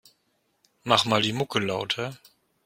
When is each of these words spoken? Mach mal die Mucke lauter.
Mach 0.83 1.05
mal 1.05 1.21
die 1.21 1.31
Mucke 1.31 1.59
lauter. 1.59 2.17